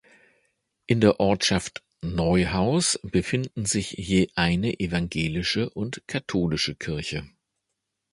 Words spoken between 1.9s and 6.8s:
Neuhaus befinden sich je eine evangelische und katholische